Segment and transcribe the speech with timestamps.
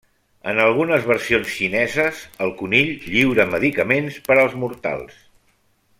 [0.51, 5.25] En algunes versions xineses, el conill lliura medicaments per als mortals.